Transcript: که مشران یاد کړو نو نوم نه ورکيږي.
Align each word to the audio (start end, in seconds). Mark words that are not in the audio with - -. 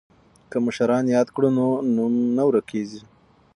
که 0.51 0.57
مشران 0.65 1.03
یاد 1.15 1.27
کړو 1.35 1.49
نو 1.57 1.67
نوم 1.95 2.13
نه 2.37 2.43
ورکيږي. 2.49 3.01